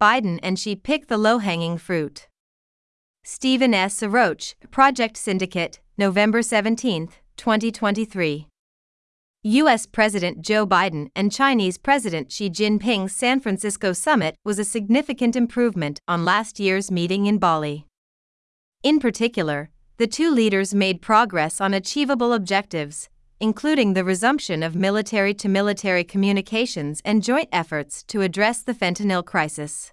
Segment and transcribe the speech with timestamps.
[0.00, 2.26] Biden and Xi pick the low hanging fruit.
[3.22, 4.02] Stephen S.
[4.02, 8.46] Roach, Project Syndicate, November 17, 2023.
[9.42, 9.84] U.S.
[9.86, 16.00] President Joe Biden and Chinese President Xi Jinping's San Francisco summit was a significant improvement
[16.08, 17.84] on last year's meeting in Bali.
[18.82, 23.10] In particular, the two leaders made progress on achievable objectives,
[23.40, 29.24] including the resumption of military to military communications and joint efforts to address the fentanyl
[29.24, 29.92] crisis.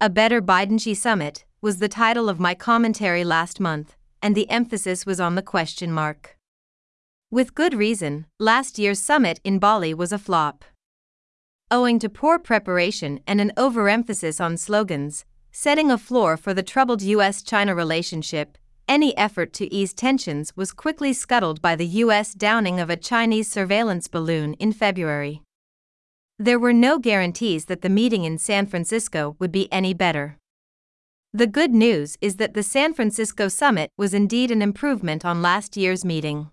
[0.00, 4.50] A Better Biden Xi Summit was the title of my commentary last month, and the
[4.50, 6.36] emphasis was on the question mark.
[7.30, 10.64] With good reason, last year's summit in Bali was a flop.
[11.70, 17.02] Owing to poor preparation and an overemphasis on slogans, setting a floor for the troubled
[17.02, 18.58] US China relationship,
[18.90, 23.48] any effort to ease tensions was quickly scuttled by the US downing of a Chinese
[23.48, 25.42] surveillance balloon in February.
[26.40, 30.38] There were no guarantees that the meeting in San Francisco would be any better.
[31.32, 35.76] The good news is that the San Francisco summit was indeed an improvement on last
[35.76, 36.50] year's meeting.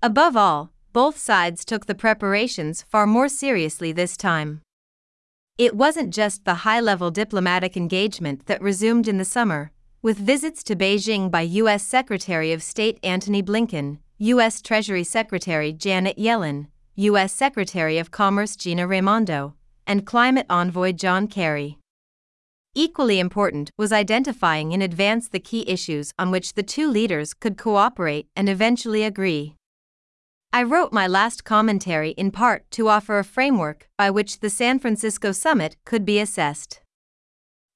[0.00, 4.62] Above all, both sides took the preparations far more seriously this time.
[5.58, 9.72] It wasn't just the high level diplomatic engagement that resumed in the summer,
[10.04, 11.82] with visits to Beijing by U.S.
[11.82, 14.60] Secretary of State Antony Blinken, U.S.
[14.60, 16.66] Treasury Secretary Janet Yellen,
[16.96, 17.32] U.S.
[17.32, 19.54] Secretary of Commerce Gina Raimondo,
[19.86, 21.78] and climate envoy John Kerry.
[22.74, 27.56] Equally important was identifying in advance the key issues on which the two leaders could
[27.56, 29.54] cooperate and eventually agree.
[30.52, 34.78] I wrote my last commentary in part to offer a framework by which the San
[34.78, 36.82] Francisco summit could be assessed.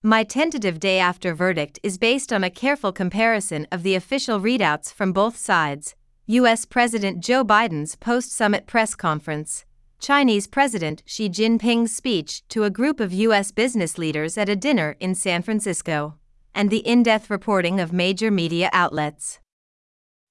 [0.04, 4.94] My tentative day after verdict is based on a careful comparison of the official readouts
[4.94, 5.96] from both sides
[6.27, 9.64] US President Joe Biden's post summit press conference,
[9.98, 14.94] Chinese President Xi Jinping's speech to a group of US business leaders at a dinner
[15.00, 16.14] in San Francisco,
[16.55, 19.40] and the in depth reporting of major media outlets.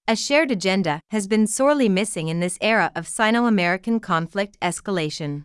[0.07, 5.43] A shared agenda has been sorely missing in this era of Sino American conflict escalation.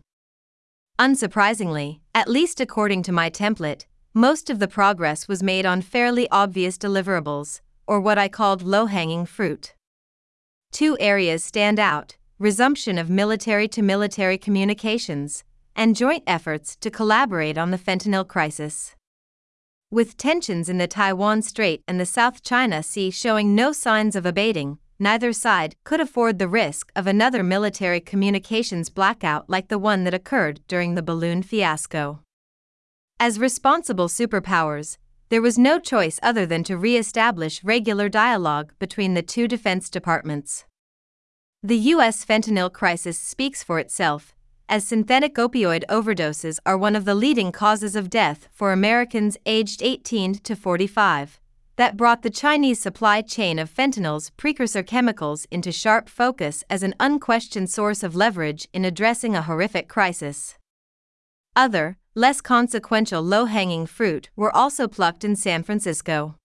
[0.96, 6.28] Unsurprisingly, at least according to my template, most of the progress was made on fairly
[6.30, 9.74] obvious deliverables, or what I called low hanging fruit.
[10.70, 15.44] Two areas stand out resumption of military to military communications,
[15.76, 18.96] and joint efforts to collaborate on the fentanyl crisis.
[19.92, 24.26] With tensions in the Taiwan Strait and the South China Sea showing no signs of
[24.26, 30.02] abating, neither side could afford the risk of another military communications blackout like the one
[30.02, 32.21] that occurred during the balloon fiasco.
[33.20, 39.14] As responsible superpowers, there was no choice other than to re establish regular dialogue between
[39.14, 40.64] the two defense departments.
[41.62, 42.24] The U.S.
[42.24, 44.34] fentanyl crisis speaks for itself,
[44.68, 49.82] as synthetic opioid overdoses are one of the leading causes of death for Americans aged
[49.82, 51.40] 18 to 45.
[51.76, 56.94] That brought the Chinese supply chain of fentanyl's precursor chemicals into sharp focus as an
[57.00, 60.56] unquestioned source of leverage in addressing a horrific crisis.
[61.54, 66.36] Other, less consequential low hanging fruit were also plucked in San Francisco.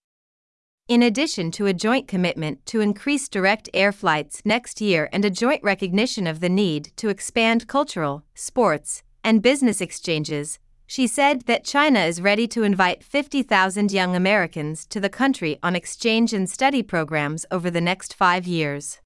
[0.88, 5.30] In addition to a joint commitment to increase direct air flights next year and a
[5.30, 11.66] joint recognition of the need to expand cultural, sports, and business exchanges, Xi said that
[11.66, 16.82] China is ready to invite 50,000 young Americans to the country on exchange and study
[16.82, 19.00] programs over the next five years.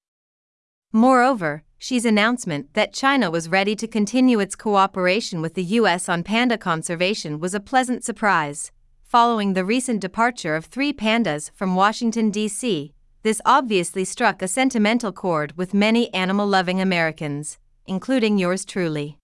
[0.92, 6.08] Moreover, Xi's announcement that China was ready to continue its cooperation with the U.S.
[6.08, 8.70] on panda conservation was a pleasant surprise
[9.12, 15.12] following the recent departure of three pandas from Washington, D.C., this obviously struck a sentimental
[15.12, 19.18] chord with many animal loving Americans, including yours truly.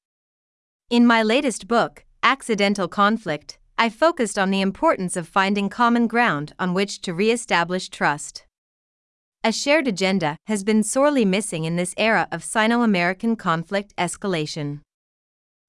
[0.91, 6.53] In my latest book, Accidental Conflict, I focused on the importance of finding common ground
[6.59, 8.45] on which to re establish trust.
[9.45, 14.81] A shared agenda has been sorely missing in this era of Sino American conflict escalation.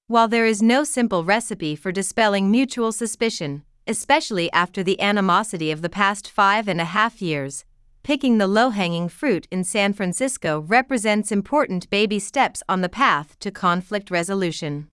[0.08, 5.84] While there is no simple recipe for dispelling mutual suspicion, especially after the animosity of
[5.84, 7.64] the past five and a half years.
[8.02, 13.38] Picking the low hanging fruit in San Francisco represents important baby steps on the path
[13.40, 14.88] to conflict resolution.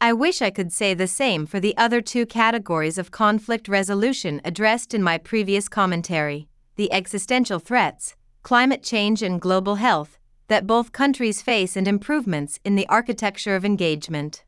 [0.00, 4.40] I wish I could say the same for the other two categories of conflict resolution
[4.42, 10.18] addressed in my previous commentary the existential threats, climate change, and global health,
[10.48, 14.44] that both countries face, and improvements in the architecture of engagement.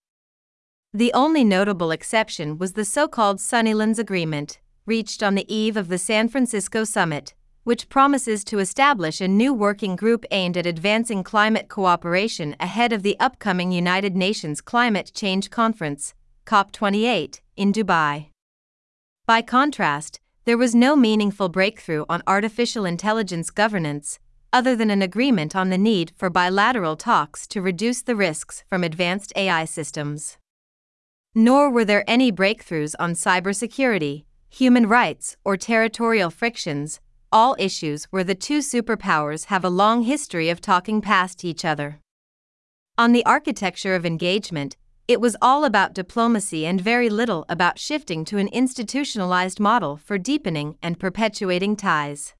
[0.92, 5.88] The only notable exception was the so called Sunnylands Agreement, reached on the eve of
[5.88, 7.34] the San Francisco summit,
[7.64, 13.02] which promises to establish a new working group aimed at advancing climate cooperation ahead of
[13.02, 16.14] the upcoming United Nations Climate Change Conference,
[16.46, 18.28] COP28, in Dubai.
[19.26, 24.20] By contrast, there was no meaningful breakthrough on artificial intelligence governance,
[24.52, 28.84] other than an agreement on the need for bilateral talks to reduce the risks from
[28.84, 30.38] advanced AI systems.
[31.34, 37.00] Nor were there any breakthroughs on cybersecurity, human rights, or territorial frictions,
[37.32, 41.98] all issues where the two superpowers have a long history of talking past each other.
[42.96, 44.76] On the architecture of engagement,
[45.08, 50.18] it was all about diplomacy and very little about shifting to an institutionalized model for
[50.18, 52.34] deepening and perpetuating ties.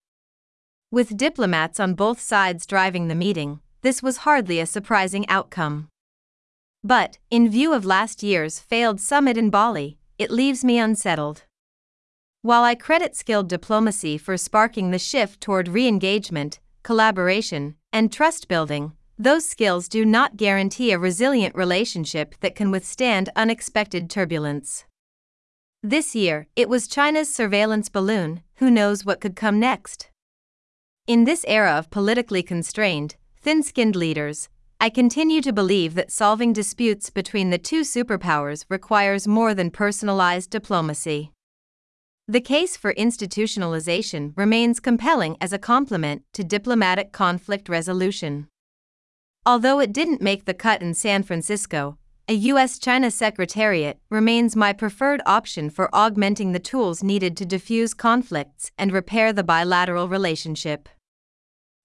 [0.91, 5.89] With diplomats on both sides driving the meeting, this was hardly a surprising outcome.
[6.83, 11.45] But, in view of last year's failed summit in Bali, it leaves me unsettled.
[12.43, 18.49] While I credit skilled diplomacy for sparking the shift toward re engagement, collaboration, and trust
[18.49, 24.85] building, those skills do not guarantee a resilient relationship that can withstand unexpected turbulence.
[25.83, 30.11] This year, it was China's surveillance balloon, who knows what could come next?
[31.07, 34.49] In this era of politically constrained, thin skinned leaders,
[34.79, 40.51] I continue to believe that solving disputes between the two superpowers requires more than personalized
[40.51, 41.33] diplomacy.
[42.29, 48.49] The case for institutionalization remains compelling as a complement to diplomatic conflict resolution.
[49.47, 52.81] Although it didn't make the cut in San Francisco, a U.S.
[52.81, 58.91] China Secretariat remains my preferred option for augmenting the tools needed to diffuse conflicts and
[58.91, 60.89] repair the bilateral relationship.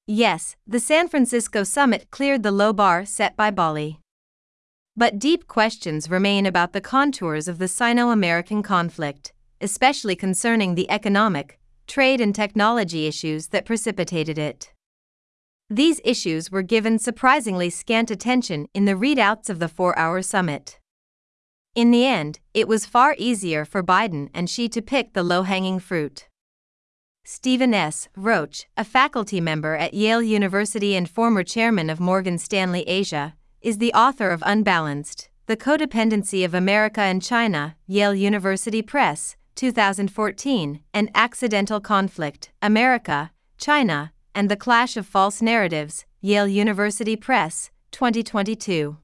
[0.07, 3.99] Yes, the San Francisco summit cleared the low bar set by Bali.
[4.97, 10.89] But deep questions remain about the contours of the Sino American conflict, especially concerning the
[10.89, 14.73] economic, trade, and technology issues that precipitated it.
[15.71, 20.79] These issues were given surprisingly scant attention in the readouts of the four hour summit.
[21.75, 25.43] In the end, it was far easier for Biden and Xi to pick the low
[25.43, 26.27] hanging fruit.
[27.23, 28.09] Stephen S.
[28.17, 33.77] Roach, a faculty member at Yale University and former chairman of Morgan Stanley Asia, is
[33.77, 41.09] the author of Unbalanced The Codependency of America and China, Yale University Press, 2014, and
[41.15, 49.00] Accidental Conflict America, China, and the Clash of False Narratives, Yale University Press, 2022.